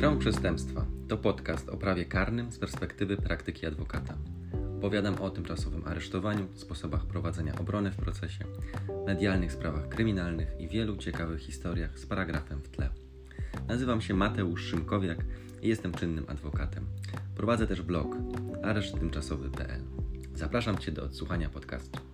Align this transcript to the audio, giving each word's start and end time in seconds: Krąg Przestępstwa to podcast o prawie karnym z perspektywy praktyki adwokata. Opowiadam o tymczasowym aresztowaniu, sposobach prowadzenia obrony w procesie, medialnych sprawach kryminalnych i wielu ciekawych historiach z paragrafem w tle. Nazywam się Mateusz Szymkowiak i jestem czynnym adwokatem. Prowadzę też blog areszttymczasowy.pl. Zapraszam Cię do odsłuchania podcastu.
Krąg 0.00 0.20
Przestępstwa 0.20 0.86
to 1.08 1.16
podcast 1.16 1.68
o 1.68 1.76
prawie 1.76 2.04
karnym 2.04 2.52
z 2.52 2.58
perspektywy 2.58 3.16
praktyki 3.16 3.66
adwokata. 3.66 4.14
Opowiadam 4.78 5.22
o 5.22 5.30
tymczasowym 5.30 5.82
aresztowaniu, 5.84 6.48
sposobach 6.54 7.06
prowadzenia 7.06 7.58
obrony 7.58 7.90
w 7.90 7.96
procesie, 7.96 8.44
medialnych 9.06 9.52
sprawach 9.52 9.88
kryminalnych 9.88 10.48
i 10.58 10.68
wielu 10.68 10.96
ciekawych 10.96 11.40
historiach 11.40 11.98
z 11.98 12.06
paragrafem 12.06 12.60
w 12.62 12.68
tle. 12.68 12.88
Nazywam 13.68 14.00
się 14.00 14.14
Mateusz 14.14 14.64
Szymkowiak 14.64 15.18
i 15.62 15.68
jestem 15.68 15.92
czynnym 15.92 16.24
adwokatem. 16.28 16.86
Prowadzę 17.36 17.66
też 17.66 17.82
blog 17.82 18.16
areszttymczasowy.pl. 18.62 19.80
Zapraszam 20.34 20.78
Cię 20.78 20.92
do 20.92 21.04
odsłuchania 21.04 21.48
podcastu. 21.48 22.09